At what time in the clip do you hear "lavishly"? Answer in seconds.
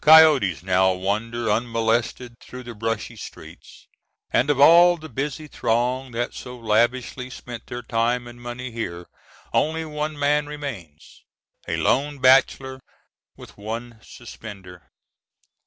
6.56-7.28